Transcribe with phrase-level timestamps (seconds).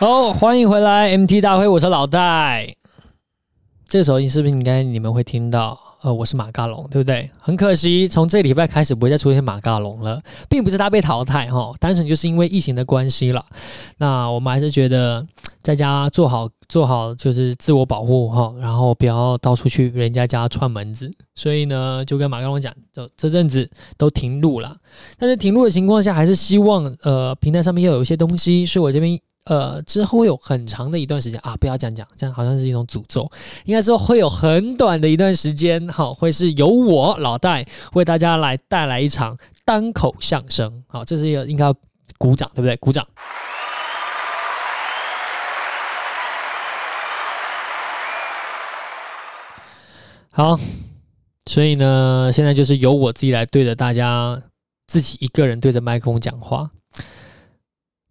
[0.00, 2.72] 好，欢迎回来 MT 大会，我是老戴。
[3.88, 5.76] 这个时候你是不是应该你们会听到？
[6.02, 7.28] 呃，我是马嘎龙，对不对？
[7.40, 13.44] 很可惜，从这礼拜开始不会再出现马嘎龙了，并不是他被淘汰哈，单纯就是因为疫情的关系了。
[13.96, 15.26] 那我们还是觉得
[15.62, 21.10] 在家做好做好就是自我保护哈，然后不要到处去人家家串门子。
[21.34, 24.76] 所以呢，就跟马嘎龙讲，就这阵子都停录了。
[25.18, 29.18] 但是停录的情况下，还是希望呃平台上面要有一些东西，所以我这边。
[29.48, 33.30] 呃，之后会有很长的一段时间啊，不要这样讲，这样好像是一种诅咒。
[33.64, 40.84] 应该说会有很短的一段时间，好，会是由我老戴为大家来带来一场单口相声。
[40.86, 41.74] 好，这是一个应该要
[42.18, 42.76] 鼓掌，对不对？
[42.76, 43.06] 鼓掌。
[50.30, 50.60] 好，
[51.46, 54.42] 所以呢，现在就是由我自己来对着大家，
[54.86, 56.70] 自己一个人对着麦克风讲话。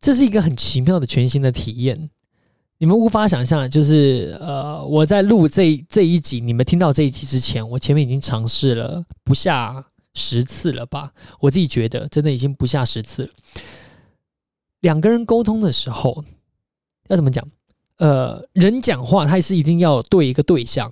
[0.07, 2.09] 这是一个很奇妙的全新的体验，
[2.77, 3.69] 你们无法想象。
[3.69, 11.11] 就是呃，我在录这这一集，你们听到这一集之前，我前面已经尝试了不下十次了吧？
[11.41, 13.29] 我自己觉得真的已经不下十次。
[14.79, 16.23] 两个人沟通的时候
[17.09, 17.45] 要怎么讲？
[17.97, 20.89] 呃，人讲话他是一定要对一个对象。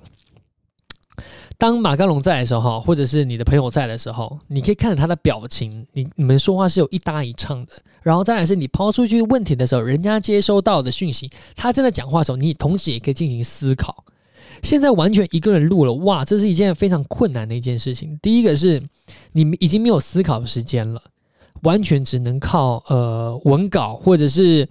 [1.57, 7.71] 当马嘎龙在的时候，或者是你的朋友在的时候，你可以看着他的表情，你你们说话是有一搭一唱的。
[8.01, 14.03] 然后再来是你抛出去问题的时候，人家接收到的讯息，他正在讲话的时候，你同时也可以进行思考。
[14.61, 18.17] 现在完全一个人录了，哇，这是一件非常困难的一件事情。
[18.21, 18.81] 第一个是
[19.33, 21.01] 你已经没有思考时间了，
[21.63, 24.67] 完全只能靠呃文稿或者是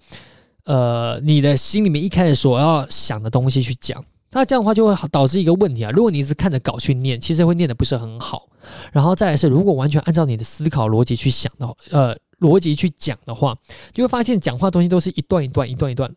[0.65, 4.03] 呃你的心里面一开始所要想的东西去讲。
[4.35, 5.93] 那这样的话就会导致一个问题啊！
[5.93, 8.49] 如果你一直看着稿去念，其实会念得不是很好。
[8.93, 13.57] 然后再来是，如果完全按照你的思考逻辑去想的话，呃，逻辑去讲的话，
[13.93, 16.13] 就会发现讲话东西都是一段一段、一段一段，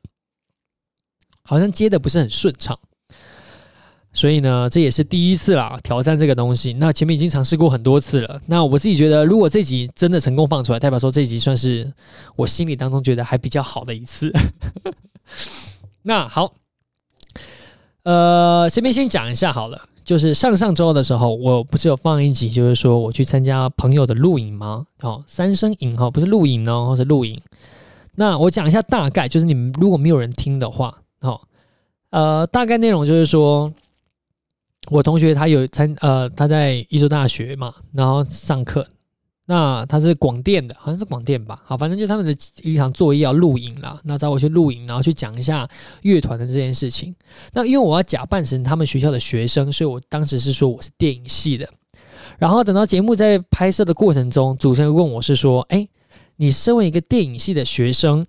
[1.44, 2.78] 好像接的不是很顺畅。
[4.14, 6.74] 所以呢，这也是第一次啦，挑战这个东西。
[6.74, 8.42] 那前面已经尝试过很多次了。
[8.48, 11.94] 那我自己觉得，如果这集真的成功放出来，代表说这集算是
[12.36, 14.34] 我心里当中觉得还比较好的一次。
[16.02, 16.52] 那好。
[18.08, 24.88] 呃，先边先讲一下好了，就是上上周的时候，我不是有放一集，就是说我去参加朋友的录影吗？
[25.02, 27.42] 哦，三声影哈，不是录影哦，是录影。
[28.16, 31.42] 那我讲一下大概，就是你们如果没有人听的话，哦，
[32.12, 33.74] 呃，大概内容就是说，
[34.90, 38.88] 我同学他有参，呃，他在一所大学嘛，然后上课。
[39.50, 41.64] 那他是广电的，好像是广电吧。
[41.66, 43.98] 好，反正就他们的一场作业要录影了。
[44.04, 45.66] 那找我去录影，然后去讲一下
[46.02, 47.16] 乐团的这件事情。
[47.54, 51.66] 那因为我要假扮成他们学校的学生，所以我当时是说我是电影系的。
[52.38, 55.88] 然后等到节目在拍摄的过程中，主持人问我是说：“哎，
[56.36, 58.28] 你身为一个电影系的学生，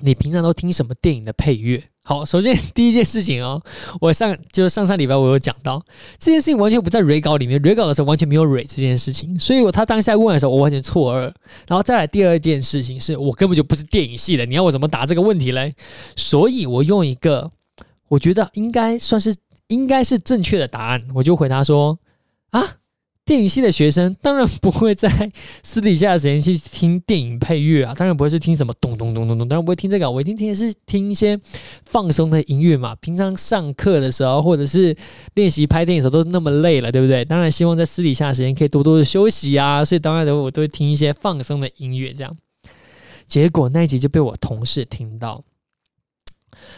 [0.00, 3.62] 你平常都听什么电影的配乐？”好，首先第一件事情哦，
[3.98, 5.82] 我上就是上上礼拜我有讲到
[6.18, 11.20] 这件事情，完全不在 re 稿里面，re 稿的时候完全没有 re 这件事情，所以我他当下问的时候，我完全错愕。
[11.66, 15.72] 然后再来第二件事情是，我根本就不是电影系的，你要我怎么答这个问题嘞？
[16.14, 17.50] 所以我用一个
[18.08, 19.34] 我觉得应该算是
[19.68, 21.98] 应该是正确的答案，我就回答说
[22.50, 22.62] 啊。
[23.26, 25.08] 电影系的学生当然不会在
[25.62, 31.40] 私底下的时间去听电影配乐啊，当然不会是听什么咚咚咚咚咚，当然不会听这个，我一定听的是听一些
[31.86, 32.94] 放松的音乐嘛。
[32.96, 34.94] 平常上课的时候或者是
[35.34, 37.24] 练习拍电影的时候都那么累了，对不对？
[37.24, 42.36] 当然希望在私底下的时间可以多多的休息啊，所以当然的我都会听一些放松的音乐这样。
[43.26, 45.42] 结果那一集就被我同事听到，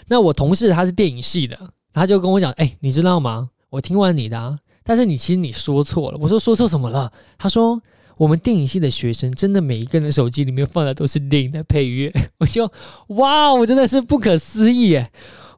[0.07, 1.59] 那我同事他是电影系的，
[1.93, 3.51] 他就跟我讲：“哎，你知道吗？
[3.71, 7.13] 我听完你的啊。”但是你其实你说错了，我说说错什么了？
[7.37, 7.83] 他说
[8.17, 12.71] 我们电影系的学生真的每一个人手机里面放的都是电影的配乐， 我就
[13.09, 15.11] 哇，我真的是不可思议耶！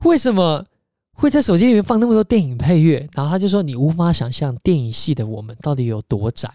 [0.04, 0.64] 为什么
[1.12, 3.06] 会在手机里面放那么多电影配乐？
[3.12, 6.48] 然后他就说你无法想象电影系的我们到底有多宅。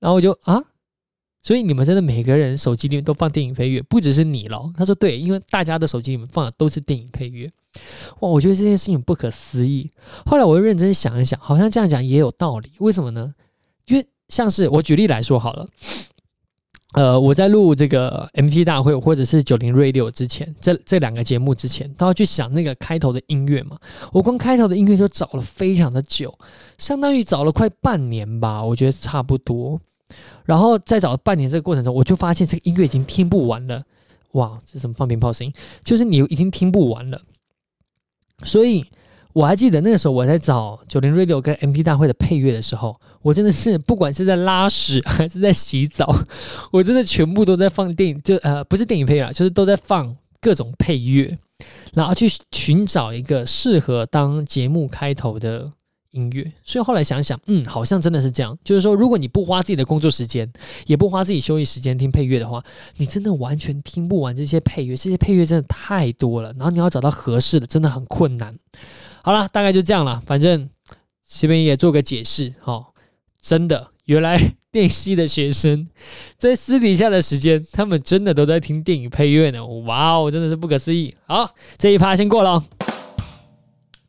[0.00, 0.62] 然后我就啊，
[1.42, 4.72] 所以你们真的每个人手机里面都放电影配乐，不只是你咯。
[4.76, 7.50] 他说对，因为大家的手机里面放的都是电影配乐。
[8.20, 9.90] 哇，我觉得这件事情不可思议。
[10.26, 12.72] 后来我又认真想一想，好像这样讲也有道理。
[12.78, 13.34] 为什么呢？
[13.86, 15.66] 因为像是我举例来说好了，
[16.94, 23.78] 呃，我在录这个 MT 大会或者是九零 Radio 之前，这这两个节目之前，都要去想那个开头的音乐嘛。
[24.12, 26.36] 我光开头的音乐就找了非常的久，
[26.76, 29.80] 相当于找了快半年吧，我觉得差不多。
[30.44, 33.80] 然后再找半年这个过程中，我就发现这个音乐已经听不完了。
[34.32, 35.52] 哇，这什么放鞭炮声音？
[35.84, 37.20] 就是你已经听不完了。
[38.44, 38.84] 所以，
[39.32, 46.14] 我还记得那个时候我在找九零 Radio 跟 MT 大会的配乐的时候，我真的是不管是在拉屎 还是在洗澡，
[46.72, 51.36] 我真的全部都在放电影，就呃不是电影配乐，就是都在放各种配乐，
[51.92, 55.70] 然后去寻找一个适合当节目开头的。
[56.12, 58.56] 音乐，所以后来想想，嗯，好像真的是这样。
[58.64, 60.50] 就是说，如果你不花自己的工作时间，
[60.86, 62.62] 也不花自己休息时间听配乐的话，
[62.96, 64.96] 你真的完全听不完这些配乐。
[64.96, 68.56] 这些配乐真的太多了，然后你要找到合适的，真的很困难。
[69.22, 70.18] 好了，大概就这样了。
[70.24, 70.70] 反正
[71.28, 72.54] 这边也做个解释。
[72.64, 72.86] 哦，
[73.42, 74.40] 真的，原来
[74.72, 75.88] 电系的学生
[76.38, 79.66] 在私底下的时间，他们真的都在听电影配乐呢。
[79.66, 81.14] 哇哦，真的是不可思议。
[81.26, 82.64] 好，这一趴先过了。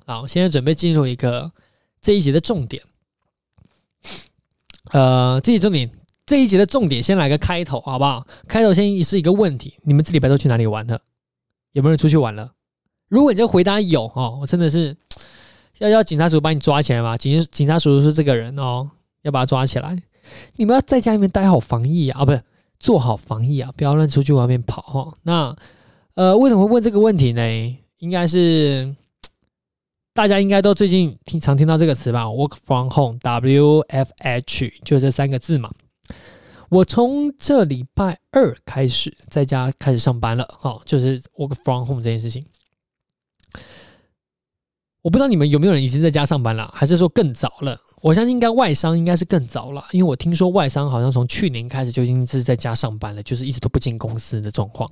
[0.06, 1.52] 好，现在准备进入一个。
[2.02, 2.82] 这一集的重点，
[4.92, 5.90] 呃，这一重点，
[6.26, 8.26] 这一集的重点，先来个开头，好不好？
[8.48, 11.02] 开头先是一个问题：你们这礼拜都去哪里玩了？
[11.74, 12.54] 有没有人出去玩了？
[13.10, 14.96] 如果你这回答有哦，我真的是
[15.80, 17.18] 要要警察叔叔把你抓起来吗？
[17.18, 18.90] 警警察叔叔是这个人哦，
[19.24, 20.02] 要把他抓起来。
[20.56, 22.42] 你们要在家里面待好防疫啊，啊，不是
[22.80, 25.14] 做好防疫啊，不要乱出去外面跑哈。
[25.24, 25.56] 那
[26.14, 27.78] 呃，为什么会问这个问题呢？
[27.98, 28.96] 应该是。
[30.14, 35.72] 大家应该都最近听常听到这个词吧？Work from home，W F H，就这三个字嘛。
[36.68, 42.46] 我从这礼拜二开始在家开始上班了，哈，就是 Work from home 这件事情。
[45.02, 47.80] 我不知道你们有没有人已经在家上班了，还是说更早了？
[48.02, 54.92] 我相信应该外商应该是更早了，因为我听说外商好像从去年开始就已经是在家上班了，就是一直都不进公司的状况。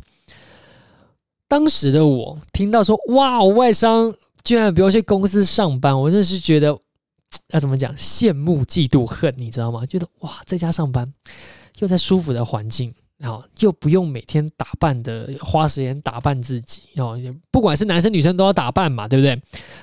[1.50, 4.16] 当时的我听到说，哇，外商。
[4.48, 6.68] 居然不用去公司上班，我真的是觉得
[7.52, 9.86] 要怎么讲，羡慕嫉妒恨，你知道吗？
[9.86, 11.14] 觉得哇，在家上班
[11.80, 17.20] 又在舒服的环境，然后又不用每天打扮的花时间打扮自己，哦，
[17.52, 19.38] 不管是男生女生都要打扮嘛，对不对？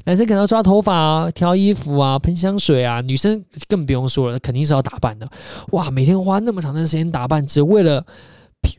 [0.07, 5.29] 男生可能要抓头发啊、挑衣服啊、喷香水啊，女生更不用说了，肯定是要打扮的。
[5.73, 8.07] 哇，每天花那么长的时间打扮，只为了。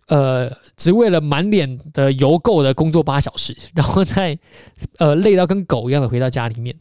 [0.07, 4.37] 呃，只为了满脸的油垢的工作八小时， 然后再
[4.97, 6.75] 呃累到跟狗一样的回到家里面，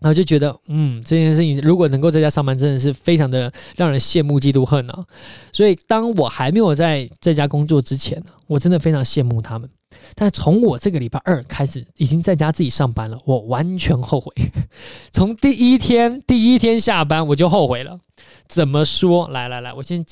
[0.00, 5.04] 然后就觉得，嗯，这件事情如果能够在家上班，真的是非常的让人羡慕嫉妒恨啊。
[5.52, 9.68] 所以当我还没有在在家工作之前，我真的非常羡慕他们。
[10.14, 14.32] 但从我这个礼拜二开始已经在家自己上班了，我完全后悔。
[15.12, 17.98] 从第一天第一天下班我就后悔了。
[18.46, 19.28] 怎么说？
[19.28, 20.04] 来来来，我先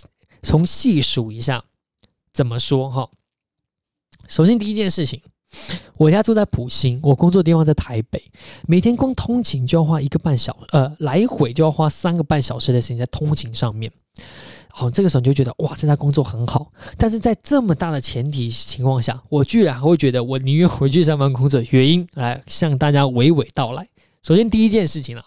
[0.42, 1.62] 从细数一下。
[2.34, 3.08] 怎么说哈？
[4.26, 5.22] 首先第一件事情，
[5.98, 8.20] 我家住在普兴，我工作的地方在台北，
[8.66, 13.92] 每天光通勤就要花一个半小，呃，来回就要花三个半小时的时间在通勤上面。
[14.70, 16.72] 好，这个时候你就觉得哇，这家工作很好。
[16.98, 23.86] 但是在这么大的前提情况下，我居然还会觉得我宁愿回去上班工作，原因来向大家娓娓道来。
[24.24, 25.24] 首先第一件事情啊，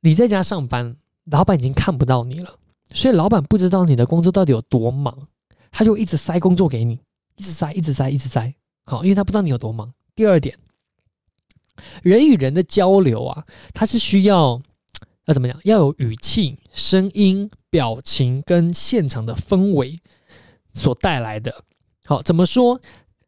[0.00, 0.96] 你在家上班，
[1.26, 2.56] 老板已经看不到你了，
[2.92, 5.16] 所以老板不知道你的工作到底有多忙。
[5.76, 7.00] 他就一直塞工作给你，
[7.34, 8.54] 一直塞，一直塞，一直塞。
[8.86, 9.92] 好，因为他不知道你有多忙。
[10.14, 10.56] 第二点，
[12.04, 14.62] 人与人的交流啊，他是需要
[15.24, 15.58] 要怎么讲？
[15.64, 19.98] 要有语气、声音、表情跟现场的氛围
[20.72, 21.64] 所带来的。
[22.04, 22.80] 好，怎么说？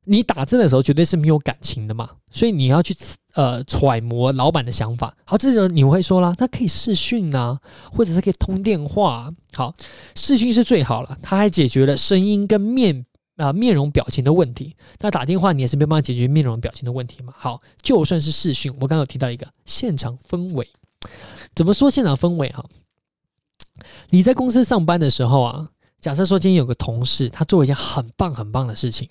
[0.09, 2.97] 你打字的时候绝对是没有感情的嘛，所以你要去
[3.35, 5.15] 呃揣摩老板的想法。
[5.25, 7.61] 好，这时候你会说啦，他可以视讯啊，
[7.93, 9.33] 或者是可以通电话。
[9.53, 9.75] 好，
[10.15, 13.05] 视讯是最好了，他还解决了声音跟面
[13.37, 14.77] 啊、面容表情的问题。
[15.01, 17.35] 那打电话你也是没办法解决面容表情的问题嘛。
[17.37, 20.67] 好，就算是视讯，我刚刚有提到一个现场氛围，
[21.55, 22.65] 怎么说现场氛围哈？
[24.11, 25.69] 你在公司上班的时候啊，
[26.01, 29.09] 假设说今天有个同事，他做了一件很棒很棒的事情。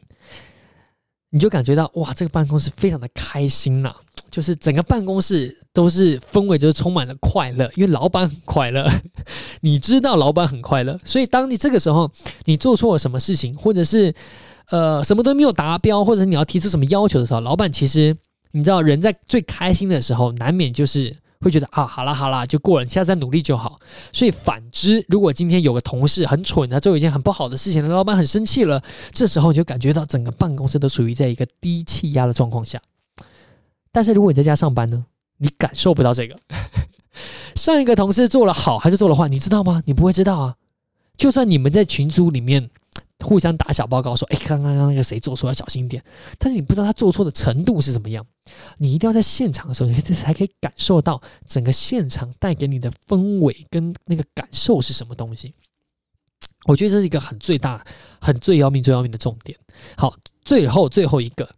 [1.36, 3.94] 你就感觉到哇，这个办公室非常的开心呐、
[4.32, 8.90] 就是整个办公室都是氛围，就是充满了快乐，因为老板很快乐，
[9.60, 12.10] 你知道老板很快乐，所以当你这个时候
[12.46, 14.16] 你做错了什么事情，或者是
[14.70, 18.16] 呃什么都没有达标，或者你要提出什么要求的时候，老板其实
[18.52, 21.14] 你知道人在最开心的时候，难免就是。
[21.46, 23.80] 会觉得啊，好啦好啦，就过了，你下次再努力就好。
[24.12, 32.82] 所以反之，如果今天有个同事很蠢，他做一件很不好的事情，老板很生气了，这时候你就感觉到整个办公室都处于在一个低气压的状况下。
[33.92, 35.06] 但是如果你在家上班呢，
[35.38, 36.38] 你感受不到这个。
[37.56, 39.82] 上一个同事做了好还是做了坏，你知道吗？
[39.86, 40.56] 你不会知道啊。
[41.16, 42.70] 就算你们在群组里面。
[43.24, 46.04] 互相打小报告说：“哎，刚刚刚那个谁做错，要小心一点。”
[46.38, 48.26] 但是你不知道他做错的程度是怎么样。
[48.78, 55.54] 你一定要在现场的时候，你这才可以感受到整个现场带给你的氛围跟那个感受是什么东西。
[56.66, 57.86] 我觉得这是一个很最大、
[58.20, 59.58] 很最要命、最要命的重点。
[59.96, 61.50] 好，最后最后一个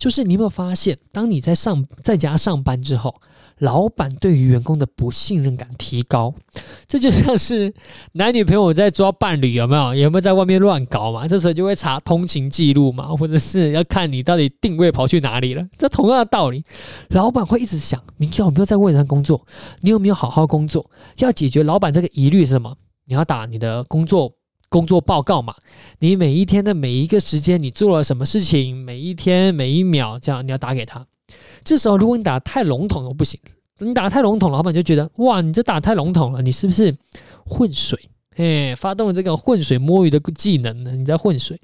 [0.00, 3.14] 就是你有没有发现，当你在上在家上班之后，
[3.58, 6.34] 老板对于员工的不信任感提高，
[6.88, 7.72] 这就像是
[8.12, 9.94] 男女朋友在抓伴侣有没有？
[9.94, 11.28] 有没有在外面乱搞嘛？
[11.28, 15.62] 这时候就会查通勤记录嘛，或者是要看你到底定位跑去哪里了。
[15.76, 16.64] 这同样的道理，
[17.10, 19.46] 老板会一直想你有没有在位置上工作，
[19.80, 20.90] 你有没有好好工作？
[21.18, 22.74] 要解决老板这个疑虑是什么？
[23.04, 24.32] 你要打你的工作。
[24.70, 25.54] 工作报告嘛，
[25.98, 28.76] 你每一天的每一个时间，你做了什么事情？
[28.76, 31.04] 每一天每一秒，这样你要打给他。
[31.64, 33.38] 这时候，如果你打太笼统又不行，
[33.80, 36.96] 你打太笼统，老板就觉得哇，你这打太笼统了，你是不是
[37.44, 37.98] 混水？
[38.36, 40.92] 哎，发动了这个浑水摸鱼的技能呢？
[40.92, 41.60] 你在混水。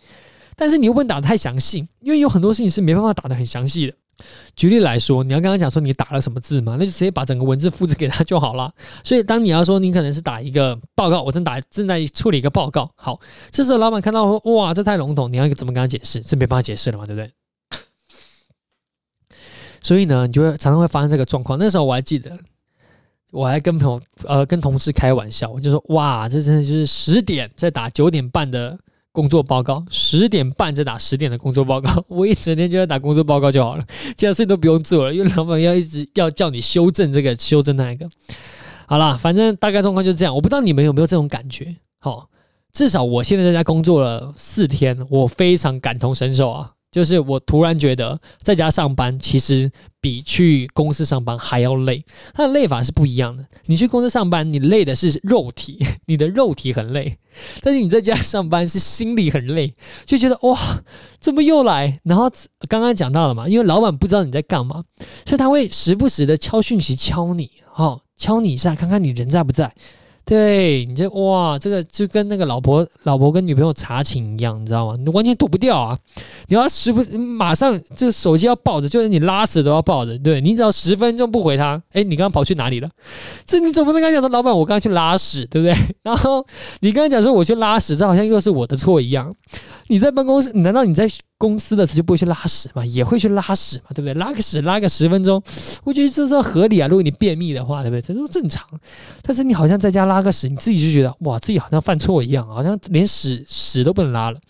[0.57, 3.95] 但是你又不能打得太详细，因为有很多事情是没办法打得很详细的。
[4.54, 8.73] 举例来说，你要跟他讲说你打了什么字嘛，那就直接把整个文字复制给他就好了。
[9.04, 13.20] 所以当你要说你可能是打一个报告，我正打正在处理一个报告，好，
[13.50, 16.23] 这时候老板看到说哇，这太笼统，你要怎么跟他解释？
[16.23, 17.30] 是没办法解释了嘛，对不对？
[19.82, 21.58] 所以呢，你就会常常会发生这个状况。
[21.58, 22.37] 那时候我还记得，
[23.30, 28.78] 我还跟朋友呃跟同事开玩笑，我就说哇，这真的就是十点在打九点半的。
[29.16, 38.06] 工作报告十点半再打十点的工作报告， 我一整天就在打工作报告就好了，其他事情都不用做了，因为老板要一直要叫你修正这个修正那个。
[38.87, 41.75] 好啦，反正大概状况就是这样，我不知道你们有没有这种感觉。
[41.99, 42.28] 好，
[42.75, 46.73] 至少我现在在家工作了四天，我非常感同身受啊。
[46.97, 53.45] 就是我突然觉得在家上班其实比去公司上班还要累，它的累法是不一样的。
[53.67, 57.19] 你去公司上班，你累的是肉体， 你的肉体很累；
[57.61, 59.75] 但是你在家上班是心里很累，
[60.07, 60.59] 就觉得哇，
[61.21, 62.00] 怎么又来？
[62.03, 62.33] 然后
[62.67, 64.83] 刚刚讲到了嘛，因为老板不知道你在干嘛，
[65.26, 69.71] 所以他会时不时的敲讯息敲你，哈，敲你一下，看看你人在不在。
[70.28, 74.97] 对，你这哇，这个就跟那个老婆、老婆跟女朋友查寝一样，你知道吗？
[74.99, 75.97] 你完全躲不掉啊！
[76.49, 80.18] 你要时不马上这个手机要抱着，就是你拉屎都要抱着。
[80.18, 82.90] 对，你只要十分钟不回他，哎，你刚刚跑去哪里了？
[83.47, 85.76] 这你总不能跟他讲说，老板，我刚刚去拉屎， 对不对？
[86.02, 86.45] 然后
[86.80, 89.33] 你刚刚讲说我去拉屎，这好像又是我的错一样。
[89.87, 92.85] 你在办公室，难道你在公司的时候就不会去拉屎嘛？
[92.87, 94.14] 也会去拉屎嘛，对不对？
[94.14, 95.43] 拉个屎拉个十分钟，
[95.85, 96.88] 我觉得这算合理啊。
[96.88, 98.00] 如果你便秘的话，对不对？
[98.00, 98.66] 这都正常。
[99.23, 104.40] 但是你好像在家拉个屎，你自己就觉得哇，自己好像犯错一样，好像连屎屎都不能拉了。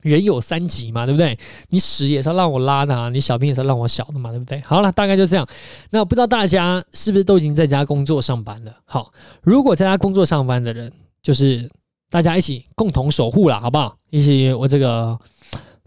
[0.00, 1.38] 人有三急嘛，对不对？
[1.68, 4.60] 你屎也是要让我拉的啊，你小便也是让我小的嘛，对不对？
[4.62, 5.46] 好了，大概就这样。
[5.90, 8.74] 那不知道大家是不是都已经在家工作上班了？
[8.84, 10.92] 好，如果在家工作上班的人，
[11.22, 11.70] 就是。
[12.10, 13.96] 大家一起共同守护了，好不好？
[14.10, 15.18] 一起我这个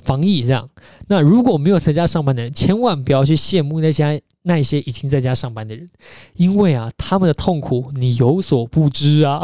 [0.05, 0.69] 防疫这样。
[1.07, 5.89] 那如果没有在家上班的人，千万不要去羡慕那些那些已经在家上班的人，
[6.35, 9.41] 因为啊，他们的痛苦你有所不知啊。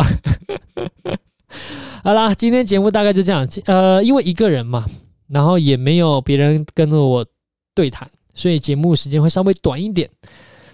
[2.03, 3.45] 好啦，今天节目大概就这样。
[3.65, 4.85] 呃，因为一个人嘛，
[5.27, 7.25] 然后也没有别人跟着我
[7.75, 10.09] 对谈，所以节目时间会稍微短一点。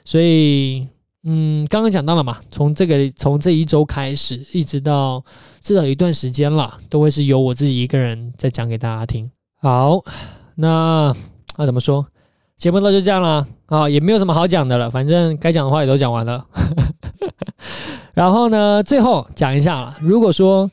[0.06, 0.88] 所以。
[1.29, 5.22] 嗯，刚刚讲到了嘛，从这个从这一周开始，一直到
[5.62, 9.29] 至少一段时间了，都会是由我自己一个人在讲给大家听。
[9.60, 10.02] 好，
[10.56, 11.14] 那
[11.58, 12.06] 那怎么说？
[12.58, 16.46] 节目到就这样了啊，也没有什么好讲的了，反正该讲的话也都讲完了。
[18.14, 20.70] 然后呢，最后讲一下了，如果说。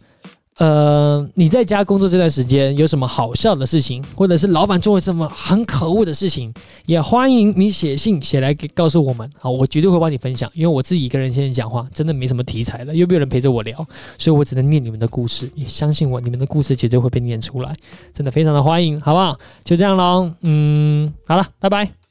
[0.58, 6.54] 呃，你在家工作这段时间有什么好笑的事情，或者是老板做了什么很可恶的事情，
[6.86, 9.28] 也欢迎你写信写来给告诉我们。
[9.36, 13.76] 好，我绝对会帮你分享，因为我自己一个人现在讲话真的没什么题材了，又没有人陪着我聊，
[14.16, 15.50] 所以我只能念你们的故事。
[15.56, 17.74] 也相信我，你们的故事绝对会被念出来，
[18.12, 19.36] 真的非常的欢迎，好不好？
[19.64, 22.03] 就这样喽，嗯，好了，拜拜。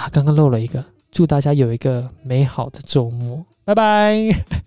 [0.00, 4.59] 啊刚刚漏了一个，祝大家有一个美好的周末，拜拜。